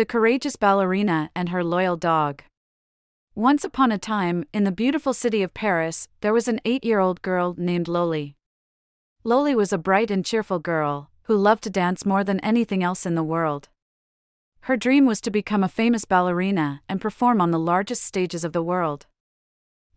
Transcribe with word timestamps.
The 0.00 0.06
Courageous 0.06 0.56
Ballerina 0.56 1.30
and 1.36 1.50
Her 1.50 1.62
Loyal 1.62 1.98
Dog. 1.98 2.42
Once 3.34 3.64
upon 3.64 3.92
a 3.92 3.98
time, 3.98 4.46
in 4.50 4.64
the 4.64 4.72
beautiful 4.72 5.12
city 5.12 5.42
of 5.42 5.52
Paris, 5.52 6.08
there 6.22 6.32
was 6.32 6.48
an 6.48 6.58
eight 6.64 6.86
year 6.86 7.00
old 7.00 7.20
girl 7.20 7.54
named 7.58 7.86
Loly. 7.86 8.32
Loly 9.26 9.54
was 9.54 9.74
a 9.74 9.76
bright 9.76 10.10
and 10.10 10.24
cheerful 10.24 10.58
girl 10.58 11.10
who 11.24 11.36
loved 11.36 11.62
to 11.64 11.68
dance 11.68 12.06
more 12.06 12.24
than 12.24 12.40
anything 12.40 12.82
else 12.82 13.04
in 13.04 13.14
the 13.14 13.22
world. 13.22 13.68
Her 14.60 14.76
dream 14.78 15.04
was 15.04 15.20
to 15.20 15.30
become 15.30 15.62
a 15.62 15.68
famous 15.68 16.06
ballerina 16.06 16.80
and 16.88 16.98
perform 16.98 17.42
on 17.42 17.50
the 17.50 17.58
largest 17.58 18.02
stages 18.02 18.42
of 18.42 18.54
the 18.54 18.62
world. 18.62 19.04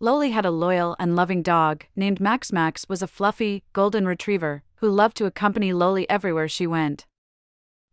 Loly 0.02 0.34
had 0.34 0.46
a 0.46 0.52
loyal 0.52 0.98
and 1.00 1.16
loving 1.16 1.42
dog 1.42 1.86
named 1.96 2.20
Max. 2.20 2.52
Max 2.52 2.90
was 2.90 3.02
a 3.02 3.08
fluffy, 3.08 3.64
golden 3.72 4.06
retriever 4.06 4.64
who 4.82 4.90
loved 4.90 5.16
to 5.16 5.28
accompany 5.28 5.72
Loly 5.72 6.06
everywhere 6.10 6.50
she 6.50 6.68
went. 6.68 7.06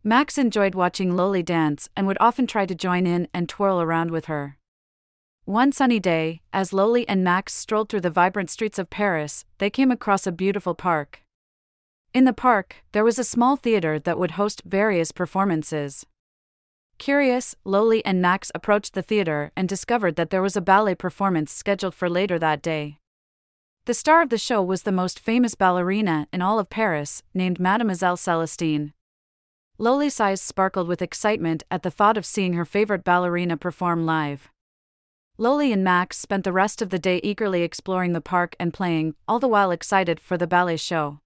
Max 0.03 0.39
enjoyed 0.39 0.73
watching 0.73 1.11
Loly 1.11 1.45
dance 1.45 1.87
and 1.95 2.07
would 2.07 2.17
often 2.19 2.47
try 2.47 2.65
to 2.65 2.73
join 2.73 3.05
in 3.05 3.27
and 3.35 3.47
twirl 3.47 3.79
around 3.79 4.09
with 4.09 4.25
her. 4.25 4.57
One 5.45 5.71
sunny 5.71 5.99
day, 5.99 6.41
as 6.51 6.71
Loly 6.71 7.05
and 7.07 7.23
Max 7.23 7.53
strolled 7.53 7.89
through 7.89 8.01
the 8.01 8.09
vibrant 8.09 8.49
streets 8.49 8.79
of 8.79 8.89
Paris, 8.89 9.45
they 9.59 9.69
came 9.69 9.91
across 9.91 10.25
a 10.25 10.31
beautiful 10.31 10.73
park. 10.73 11.21
In 12.15 12.25
the 12.25 12.33
park, 12.33 12.77
there 12.93 13.03
was 13.03 13.19
a 13.19 13.23
small 13.23 13.55
theater 13.55 13.99
that 13.99 14.17
would 14.17 14.31
host 14.31 14.63
various 14.65 15.11
performances. 15.11 16.03
Curious, 16.97 17.55
Loly 17.63 18.01
and 18.03 18.19
Max 18.19 18.51
approached 18.55 18.95
the 18.95 19.03
theater 19.03 19.51
and 19.55 19.69
discovered 19.69 20.15
that 20.15 20.31
there 20.31 20.41
was 20.41 20.55
a 20.55 20.61
ballet 20.61 20.95
performance 20.95 21.51
scheduled 21.51 21.93
for 21.93 22.09
later 22.09 22.39
that 22.39 22.63
day. 22.63 22.97
The 23.85 23.93
star 23.93 24.23
of 24.23 24.29
the 24.29 24.37
show 24.39 24.63
was 24.63 24.81
the 24.81 24.91
most 24.91 25.19
famous 25.19 25.53
ballerina 25.53 26.27
in 26.33 26.41
all 26.41 26.57
of 26.57 26.71
Paris, 26.71 27.21
named 27.35 27.59
Mademoiselle 27.59 28.17
Celestine. 28.17 28.93
Loly's 29.81 30.19
eyes 30.19 30.39
sparkled 30.39 30.87
with 30.87 31.01
excitement 31.01 31.63
at 31.71 31.81
the 31.81 31.89
thought 31.89 32.15
of 32.15 32.23
seeing 32.23 32.53
her 32.53 32.65
favorite 32.65 33.03
ballerina 33.03 33.57
perform 33.57 34.05
live. 34.05 34.51
Loly 35.39 35.73
and 35.73 35.83
Max 35.83 36.19
spent 36.19 36.43
the 36.43 36.53
rest 36.53 36.83
of 36.83 36.91
the 36.91 36.99
day 36.99 37.19
eagerly 37.23 37.63
exploring 37.63 38.13
the 38.13 38.21
park 38.21 38.55
and 38.59 38.75
playing, 38.75 39.15
all 39.27 39.39
the 39.39 39.47
while 39.47 39.71
excited 39.71 40.19
for 40.19 40.37
the 40.37 40.45
ballet 40.45 40.77
show. 40.77 41.17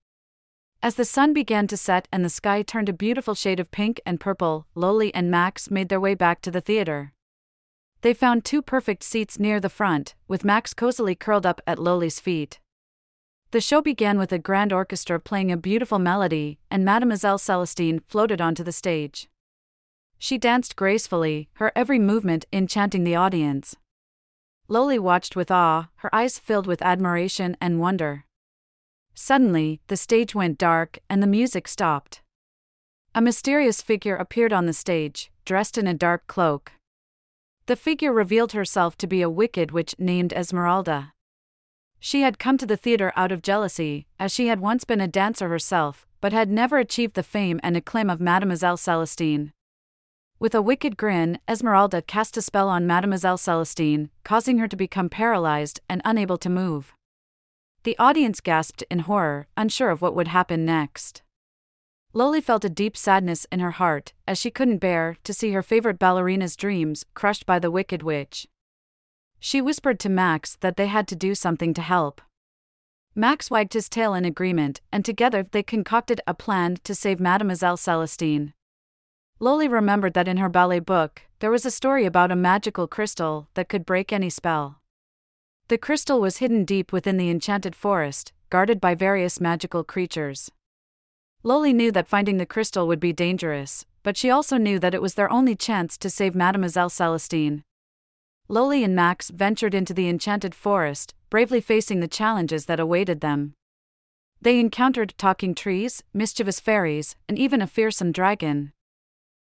As 0.82 0.96
the 0.96 1.04
sun 1.04 1.34
began 1.34 1.68
to 1.68 1.76
set 1.76 2.08
and 2.14 2.24
the 2.24 2.30
sky 2.30 2.62
turned 2.62 2.88
a 2.88 2.94
beautiful 2.94 3.36
shade 3.36 3.60
of 3.60 3.72
pink 3.72 4.00
and 4.06 4.22
purple, 4.22 4.68
Loly 4.74 5.12
and 5.14 5.30
Max 5.30 5.70
made 5.70 5.90
their 5.90 6.00
way 6.00 6.16
back 6.16 6.40
to 6.44 6.50
the 6.50 6.62
theater. 6.62 7.12
They 8.04 8.14
found 8.14 8.46
two 8.46 8.62
perfect 8.62 9.04
seats 9.04 9.38
near 9.38 9.60
the 9.60 9.68
front, 9.68 10.16
with 10.30 10.46
Max 10.46 10.74
cozily 10.74 11.16
curled 11.16 11.46
up 11.46 11.60
at 11.68 11.78
Loly's 11.78 12.22
feet. 12.22 12.60
The 13.52 13.62
show 13.62 13.82
began 13.82 14.18
with 14.18 14.32
a 14.32 14.40
grand 14.40 14.74
orchestra 14.74 15.20
playing 15.20 15.52
a 15.52 15.58
beautiful 15.58 16.00
melody, 16.00 16.60
and 16.70 16.84
Mademoiselle 16.84 17.38
Celestine 17.38 18.02
floated 18.08 18.42
onto 18.42 18.64
the 18.64 18.72
stage. 18.72 19.30
She 20.18 20.38
danced 20.38 20.76
gracefully, 20.76 21.50
her 21.54 21.72
every 21.76 22.00
movement 22.00 22.46
enchanting 22.52 23.04
the 23.04 23.16
audience. 23.16 23.76
Loly 24.68 25.00
watched 25.00 25.36
with 25.36 25.52
awe, 25.52 25.90
her 25.98 26.14
eyes 26.14 26.40
filled 26.40 26.68
with 26.68 26.82
admiration 26.82 27.56
and 27.62 27.80
wonder. 27.80 28.26
Suddenly, 29.14 29.80
the 29.88 29.98
stage 29.98 30.36
went 30.36 30.58
dark 30.58 31.00
and 31.10 31.22
the 31.22 31.28
music 31.28 31.68
stopped. 31.68 32.22
A 33.14 33.22
mysterious 33.22 33.82
figure 33.82 34.16
appeared 34.16 34.52
on 34.52 34.66
the 34.66 34.74
stage, 34.74 35.32
dressed 35.46 35.78
in 35.78 35.88
a 35.88 35.94
dark 35.94 36.28
cloak. 36.28 36.74
The 37.68 37.76
figure 37.76 38.12
revealed 38.12 38.52
herself 38.52 38.98
to 38.98 39.08
be 39.08 39.22
a 39.22 39.30
wicked 39.30 39.72
witch 39.72 39.96
named 39.98 40.34
Esmeralda. 40.34 41.14
She 42.06 42.22
had 42.22 42.38
come 42.38 42.60
to 42.60 42.68
the 42.68 42.78
theater 42.78 43.12
out 43.16 43.32
of 43.32 43.42
jealousy, 43.42 44.06
as 44.20 44.32
she 44.32 44.46
had 44.46 44.60
once 44.60 44.84
been 44.84 45.02
a 45.02 45.08
dancer 45.08 45.50
herself, 45.50 46.06
but 46.22 46.34
had 46.34 46.52
never 46.52 46.78
achieved 46.78 47.16
the 47.16 47.24
fame 47.24 47.60
and 47.64 47.76
acclaim 47.76 48.12
of 48.12 48.22
Mademoiselle 48.22 48.78
Celestine. 48.78 49.54
With 50.38 50.54
a 50.54 50.62
wicked 50.62 50.98
grin, 50.98 51.40
Esmeralda 51.48 52.04
cast 52.04 52.38
a 52.38 52.44
spell 52.44 52.70
on 52.70 52.86
Mademoiselle 52.86 53.40
Celestine, 53.40 54.12
causing 54.24 54.60
her 54.60 54.68
to 54.68 54.76
become 54.76 55.10
paralyzed 55.10 55.80
and 55.90 56.04
unable 56.06 56.38
to 56.38 56.48
move. 56.48 56.94
The 57.86 57.98
audience 57.98 58.40
gasped 58.40 58.84
in 58.92 59.00
horror, 59.00 59.48
unsure 59.58 59.90
of 59.90 60.04
what 60.04 60.16
would 60.16 60.28
happen 60.28 60.64
next. 60.64 61.24
Loly 62.14 62.40
felt 62.40 62.64
a 62.64 62.70
deep 62.70 62.96
sadness 62.96 63.48
in 63.52 63.62
her 63.62 63.72
heart, 63.72 64.14
as 64.28 64.38
she 64.38 64.52
couldn't 64.52 64.78
bear 64.78 65.18
to 65.24 65.34
see 65.34 65.54
her 65.54 65.64
favorite 65.64 65.98
ballerina's 65.98 66.56
dreams 66.56 67.04
crushed 67.16 67.48
by 67.48 67.58
the 67.58 67.72
wicked 67.72 68.04
witch. 68.04 68.48
She 69.46 69.62
whispered 69.62 70.00
to 70.00 70.10
Max 70.10 70.56
that 70.62 70.76
they 70.76 70.88
had 70.88 71.08
to 71.08 71.16
do 71.16 71.36
something 71.36 71.76
to 71.76 71.82
help. 71.84 72.20
Max 73.14 73.52
wagged 73.52 73.74
his 73.74 73.88
tail 73.88 74.16
in 74.16 74.26
agreement, 74.26 74.82
and 74.92 75.06
together 75.06 75.44
they 75.44 75.62
concocted 75.62 76.20
a 76.26 76.34
plan 76.34 76.78
to 76.84 76.96
save 76.96 77.20
Mademoiselle 77.20 77.78
Celestine. 77.78 78.56
Loly 79.40 79.70
remembered 79.70 80.16
that 80.16 80.28
in 80.28 80.38
her 80.38 80.50
ballet 80.50 80.80
book, 80.80 81.22
there 81.42 81.52
was 81.52 81.64
a 81.64 81.70
story 81.70 82.08
about 82.08 82.32
a 82.32 82.36
magical 82.36 82.88
crystal 82.88 83.48
that 83.54 83.70
could 83.70 83.86
break 83.86 84.12
any 84.12 84.32
spell. 84.32 84.82
The 85.68 85.78
crystal 85.78 86.20
was 86.20 86.38
hidden 86.38 86.66
deep 86.66 86.92
within 86.92 87.18
the 87.18 87.30
enchanted 87.30 87.76
forest, 87.76 88.34
guarded 88.50 88.82
by 88.82 88.96
various 88.96 89.40
magical 89.40 89.84
creatures. 89.84 90.50
Loly 91.44 91.72
knew 91.72 91.92
that 91.92 92.08
finding 92.08 92.38
the 92.38 92.48
crystal 92.48 92.88
would 92.88 93.00
be 93.00 93.14
dangerous, 93.14 93.86
but 94.02 94.18
she 94.18 94.32
also 94.32 94.58
knew 94.58 94.80
that 94.80 94.96
it 94.96 95.04
was 95.04 95.14
their 95.14 95.32
only 95.32 95.56
chance 95.56 96.00
to 96.00 96.10
save 96.10 96.34
Mademoiselle 96.34 96.90
Celestine. 96.90 97.64
Loly 98.48 98.84
and 98.84 98.96
Max 98.96 99.32
ventured 99.32 99.74
into 99.74 99.94
the 99.94 100.08
enchanted 100.08 100.54
forest, 100.54 101.16
bravely 101.32 101.60
facing 101.60 102.00
the 102.00 102.08
challenges 102.08 102.66
that 102.66 102.80
awaited 102.80 103.22
them. 103.22 103.54
They 104.40 104.60
encountered 104.60 105.16
talking 105.18 105.56
trees, 105.56 106.04
mischievous 106.14 106.60
fairies, 106.60 107.16
and 107.28 107.40
even 107.40 107.60
a 107.60 107.68
fearsome 107.68 108.12
dragon. 108.12 108.72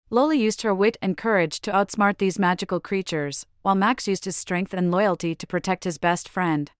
Loly 0.09 0.39
used 0.39 0.63
her 0.63 0.73
wit 0.73 0.97
and 0.99 1.15
courage 1.15 1.61
to 1.61 1.71
outsmart 1.71 2.17
these 2.17 2.39
magical 2.39 2.79
creatures, 2.79 3.45
while 3.61 3.75
Max 3.75 4.07
used 4.07 4.25
his 4.25 4.35
strength 4.35 4.73
and 4.73 4.89
loyalty 4.89 5.35
to 5.35 5.45
protect 5.45 5.83
his 5.83 5.99
best 5.99 6.27
friend. 6.27 6.71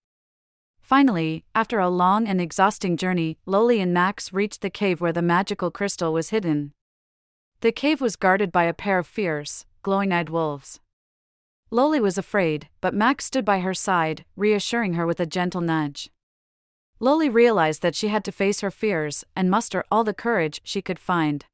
Finally, 0.80 1.44
after 1.54 1.78
a 1.78 1.90
long 1.90 2.26
and 2.26 2.40
exhausting 2.40 2.96
journey, 2.96 3.38
Loly 3.46 3.80
and 3.80 3.94
Max 3.94 4.32
reached 4.32 4.62
the 4.62 4.70
cave 4.70 5.00
where 5.00 5.12
the 5.12 5.22
magical 5.22 5.70
crystal 5.70 6.12
was 6.12 6.30
hidden. 6.30 6.72
The 7.60 7.70
cave 7.70 8.00
was 8.00 8.16
guarded 8.16 8.50
by 8.50 8.64
a 8.64 8.74
pair 8.74 8.98
of 8.98 9.06
fierce, 9.06 9.66
glowing 9.82 10.12
eyed 10.12 10.30
wolves. 10.30 10.80
Loly 11.70 12.00
was 12.00 12.16
afraid, 12.16 12.68
but 12.80 12.94
Max 12.94 13.26
stood 13.26 13.44
by 13.44 13.60
her 13.60 13.74
side, 13.74 14.24
reassuring 14.36 14.94
her 14.94 15.06
with 15.06 15.20
a 15.20 15.26
gentle 15.26 15.60
nudge. 15.60 16.10
Loly 17.00 17.32
realized 17.32 17.82
that 17.82 17.94
she 17.94 18.08
had 18.08 18.24
to 18.24 18.32
face 18.32 18.60
her 18.60 18.70
fears 18.70 19.24
and 19.36 19.50
muster 19.50 19.84
all 19.90 20.02
the 20.02 20.14
courage 20.14 20.60
she 20.64 20.80
could 20.80 20.98
find. 20.98 21.44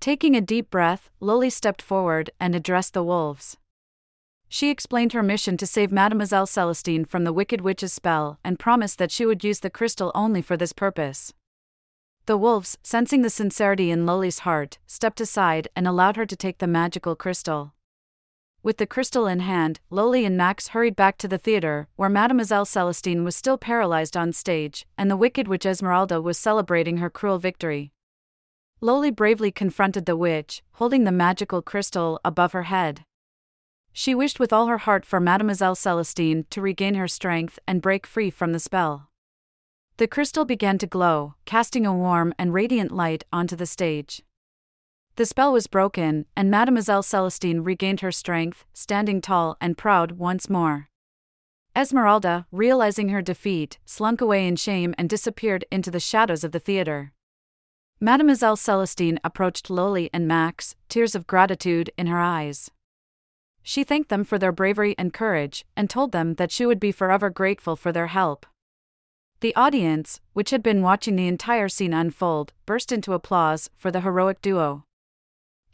Taking 0.00 0.36
a 0.36 0.40
deep 0.40 0.70
breath, 0.70 1.08
Loly 1.20 1.50
stepped 1.50 1.80
forward 1.80 2.30
and 2.38 2.54
addressed 2.54 2.92
the 2.92 3.02
wolves. 3.02 3.56
She 4.48 4.68
explained 4.68 5.14
her 5.14 5.22
mission 5.22 5.56
to 5.56 5.66
save 5.66 5.90
Mademoiselle 5.90 6.46
Celestine 6.46 7.06
from 7.06 7.24
the 7.24 7.32
wicked 7.32 7.62
witch's 7.62 7.92
spell 7.92 8.38
and 8.44 8.58
promised 8.58 8.98
that 8.98 9.10
she 9.10 9.24
would 9.24 9.42
use 9.42 9.60
the 9.60 9.70
crystal 9.70 10.12
only 10.14 10.42
for 10.42 10.58
this 10.58 10.74
purpose. 10.74 11.32
The 12.26 12.36
wolves, 12.36 12.76
sensing 12.82 13.22
the 13.22 13.30
sincerity 13.30 13.90
in 13.90 14.04
Loly's 14.04 14.40
heart, 14.40 14.78
stepped 14.86 15.20
aside 15.20 15.68
and 15.74 15.88
allowed 15.88 16.16
her 16.16 16.26
to 16.26 16.36
take 16.36 16.58
the 16.58 16.66
magical 16.66 17.16
crystal. 17.16 17.72
With 18.64 18.76
the 18.76 18.86
crystal 18.86 19.26
in 19.26 19.40
hand, 19.40 19.80
Loly 19.90 20.24
and 20.24 20.36
Max 20.36 20.68
hurried 20.68 20.94
back 20.94 21.18
to 21.18 21.26
the 21.26 21.36
theater, 21.36 21.88
where 21.96 22.08
Mademoiselle 22.08 22.64
Celestine 22.64 23.24
was 23.24 23.34
still 23.34 23.58
paralyzed 23.58 24.16
on 24.16 24.32
stage, 24.32 24.86
and 24.96 25.10
the 25.10 25.16
wicked 25.16 25.48
witch 25.48 25.66
Esmeralda 25.66 26.20
was 26.20 26.38
celebrating 26.38 26.98
her 26.98 27.10
cruel 27.10 27.40
victory. 27.40 27.92
Loly 28.80 29.14
bravely 29.14 29.50
confronted 29.50 30.06
the 30.06 30.16
witch, 30.16 30.62
holding 30.74 31.02
the 31.02 31.10
magical 31.10 31.60
crystal 31.60 32.20
above 32.24 32.52
her 32.52 32.64
head. 32.64 33.04
She 33.92 34.14
wished 34.14 34.38
with 34.38 34.52
all 34.52 34.68
her 34.68 34.78
heart 34.78 35.04
for 35.04 35.18
Mademoiselle 35.18 35.74
Celestine 35.74 36.46
to 36.50 36.60
regain 36.60 36.94
her 36.94 37.08
strength 37.08 37.58
and 37.66 37.82
break 37.82 38.06
free 38.06 38.30
from 38.30 38.52
the 38.52 38.60
spell. 38.60 39.10
The 39.96 40.06
crystal 40.06 40.44
began 40.44 40.78
to 40.78 40.86
glow, 40.86 41.34
casting 41.46 41.84
a 41.84 41.92
warm 41.92 42.32
and 42.38 42.54
radiant 42.54 42.92
light 42.92 43.24
onto 43.32 43.56
the 43.56 43.66
stage. 43.66 44.22
The 45.16 45.26
spell 45.26 45.52
was 45.52 45.66
broken, 45.66 46.24
and 46.34 46.50
Mademoiselle 46.50 47.02
Celestine 47.02 47.60
regained 47.60 48.00
her 48.00 48.12
strength, 48.12 48.64
standing 48.72 49.20
tall 49.20 49.58
and 49.60 49.76
proud 49.76 50.12
once 50.12 50.48
more. 50.48 50.88
Esmeralda, 51.76 52.46
realizing 52.50 53.10
her 53.10 53.20
defeat, 53.20 53.78
slunk 53.84 54.22
away 54.22 54.46
in 54.46 54.56
shame 54.56 54.94
and 54.96 55.10
disappeared 55.10 55.66
into 55.70 55.90
the 55.90 56.00
shadows 56.00 56.44
of 56.44 56.52
the 56.52 56.58
theater. 56.58 57.12
Mademoiselle 58.00 58.56
Celestine 58.56 59.18
approached 59.22 59.68
Loly 59.68 60.08
and 60.14 60.26
Max, 60.26 60.76
tears 60.88 61.14
of 61.14 61.26
gratitude 61.26 61.90
in 61.98 62.06
her 62.06 62.18
eyes. 62.18 62.70
She 63.62 63.84
thanked 63.84 64.08
them 64.08 64.24
for 64.24 64.38
their 64.38 64.50
bravery 64.50 64.94
and 64.96 65.12
courage, 65.12 65.66
and 65.76 65.90
told 65.90 66.12
them 66.12 66.34
that 66.34 66.50
she 66.50 66.64
would 66.64 66.80
be 66.80 66.90
forever 66.90 67.28
grateful 67.28 67.76
for 67.76 67.92
their 67.92 68.08
help. 68.08 68.46
The 69.40 69.54
audience, 69.56 70.20
which 70.32 70.50
had 70.50 70.62
been 70.62 70.82
watching 70.82 71.16
the 71.16 71.28
entire 71.28 71.68
scene 71.68 71.92
unfold, 71.92 72.54
burst 72.64 72.92
into 72.92 73.12
applause 73.12 73.68
for 73.76 73.90
the 73.90 74.00
heroic 74.00 74.40
duo. 74.40 74.84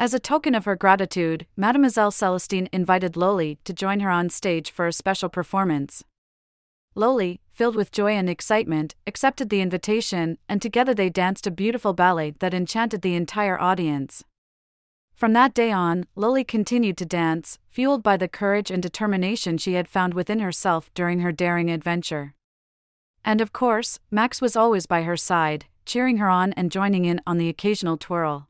As 0.00 0.14
a 0.14 0.20
token 0.20 0.54
of 0.54 0.64
her 0.64 0.76
gratitude, 0.76 1.44
Mademoiselle 1.56 2.12
Celestine 2.12 2.68
invited 2.72 3.14
Loly 3.14 3.58
to 3.64 3.72
join 3.72 3.98
her 3.98 4.10
on 4.10 4.30
stage 4.30 4.70
for 4.70 4.86
a 4.86 4.92
special 4.92 5.28
performance. 5.28 6.04
Loly, 6.94 7.40
filled 7.50 7.74
with 7.74 7.90
joy 7.90 8.12
and 8.12 8.30
excitement, 8.30 8.94
accepted 9.08 9.50
the 9.50 9.60
invitation, 9.60 10.38
and 10.48 10.62
together 10.62 10.94
they 10.94 11.10
danced 11.10 11.48
a 11.48 11.50
beautiful 11.50 11.94
ballet 11.94 12.34
that 12.38 12.54
enchanted 12.54 13.02
the 13.02 13.16
entire 13.16 13.60
audience. 13.60 14.22
From 15.16 15.32
that 15.32 15.52
day 15.52 15.72
on, 15.72 16.04
Loly 16.16 16.46
continued 16.46 16.96
to 16.98 17.04
dance, 17.04 17.58
fueled 17.68 18.04
by 18.04 18.16
the 18.16 18.28
courage 18.28 18.70
and 18.70 18.80
determination 18.80 19.58
she 19.58 19.72
had 19.72 19.88
found 19.88 20.14
within 20.14 20.38
herself 20.38 20.94
during 20.94 21.20
her 21.20 21.32
daring 21.32 21.70
adventure. 21.70 22.34
And 23.24 23.40
of 23.40 23.52
course, 23.52 23.98
Max 24.12 24.40
was 24.40 24.54
always 24.54 24.86
by 24.86 25.02
her 25.02 25.16
side, 25.16 25.64
cheering 25.84 26.18
her 26.18 26.28
on 26.28 26.52
and 26.52 26.70
joining 26.70 27.04
in 27.04 27.20
on 27.26 27.38
the 27.38 27.48
occasional 27.48 27.96
twirl. 27.96 28.48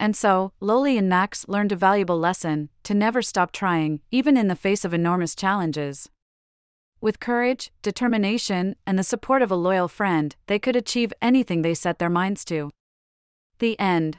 And 0.00 0.16
so, 0.16 0.52
Loly 0.62 0.96
and 0.96 1.10
Max 1.10 1.46
learned 1.46 1.72
a 1.72 1.76
valuable 1.76 2.18
lesson 2.18 2.70
to 2.84 2.94
never 2.94 3.20
stop 3.20 3.52
trying, 3.52 4.00
even 4.10 4.38
in 4.38 4.48
the 4.48 4.56
face 4.56 4.82
of 4.82 4.94
enormous 4.94 5.34
challenges. 5.34 6.08
With 7.02 7.20
courage, 7.20 7.70
determination, 7.82 8.76
and 8.86 8.98
the 8.98 9.02
support 9.02 9.42
of 9.42 9.50
a 9.50 9.56
loyal 9.56 9.88
friend, 9.88 10.34
they 10.46 10.58
could 10.58 10.74
achieve 10.74 11.12
anything 11.20 11.60
they 11.60 11.74
set 11.74 11.98
their 11.98 12.08
minds 12.08 12.46
to. 12.46 12.70
The 13.58 13.78
end. 13.78 14.16